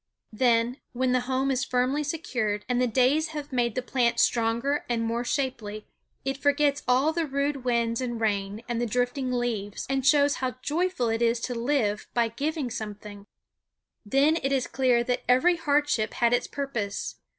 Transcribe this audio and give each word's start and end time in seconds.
Then 0.33 0.77
when 0.93 1.11
the 1.11 1.19
home 1.29 1.51
is 1.51 1.63
firmly 1.63 2.03
secured 2.03 2.65
and 2.67 2.81
the 2.81 2.87
days 2.87 3.27
have 3.37 3.53
made 3.53 3.75
the 3.75 3.83
plant 3.83 4.19
stronger 4.19 4.83
and 4.89 5.03
more 5.03 5.23
shapely, 5.23 5.85
it 6.25 6.37
forgets 6.39 6.81
all 6.87 7.13
the 7.13 7.27
rude 7.27 7.63
winds 7.63 8.01
and 8.01 8.19
rain 8.19 8.63
and 8.67 8.81
the 8.81 8.87
drifting 8.87 9.31
leaves, 9.31 9.85
and 9.87 10.03
shows 10.03 10.37
how 10.37 10.55
joyful 10.63 11.09
it 11.09 11.21
is 11.21 11.39
to 11.41 11.53
live 11.53 12.07
by 12.15 12.29
giving 12.29 12.71
something. 12.71 13.27
Then 14.03 14.37
it 14.41 14.51
is 14.51 14.65
clear 14.65 15.03
that 15.03 15.21
every 15.29 15.55
hardship 15.57 16.15
had 16.15 16.33
its 16.33 16.47
purpose. 16.47 17.17